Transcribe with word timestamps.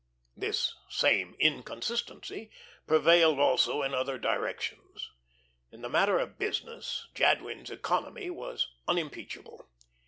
This 0.35 0.73
same 0.89 1.35
inconsistency 1.37 2.49
prevailed 2.87 3.37
also 3.37 3.83
in 3.83 3.93
other 3.93 4.17
directions. 4.17 5.11
In 5.71 5.83
the 5.83 5.89
matter 5.89 6.17
of 6.17 6.39
business 6.39 7.05
Jadwin's 7.13 7.69
economy 7.69 8.31
was 8.31 8.67
unimpeachable. 8.87 9.69